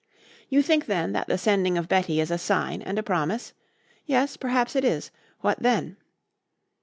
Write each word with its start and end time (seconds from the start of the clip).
"You 0.49 0.63
think 0.63 0.87
then 0.87 1.11
that 1.13 1.27
the 1.27 1.37
sending 1.37 1.77
of 1.77 1.87
Betty 1.87 2.19
is 2.19 2.31
a 2.31 2.39
sign 2.39 2.81
and 2.81 2.97
a 2.97 3.03
promise? 3.03 3.53
Yes. 4.07 4.35
Perhaps 4.35 4.75
it 4.75 4.83
is. 4.83 5.11
What 5.41 5.59
then?" 5.59 5.95